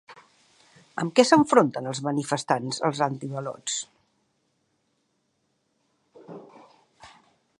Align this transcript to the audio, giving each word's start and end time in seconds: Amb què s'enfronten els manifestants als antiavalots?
Amb 1.01 1.11
què 1.17 1.25
s'enfronten 1.31 1.89
els 1.91 2.01
manifestants 2.07 2.81
als 2.89 3.03
antiavalots? 3.07 3.77